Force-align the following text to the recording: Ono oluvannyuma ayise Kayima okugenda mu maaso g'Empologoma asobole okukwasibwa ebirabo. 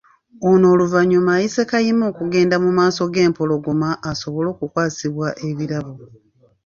Ono 0.49 0.65
oluvannyuma 0.73 1.29
ayise 1.37 1.61
Kayima 1.69 2.05
okugenda 2.11 2.55
mu 2.63 2.71
maaso 2.77 3.01
g'Empologoma 3.13 3.89
asobole 4.11 4.47
okukwasibwa 4.53 5.27
ebirabo. 5.49 5.93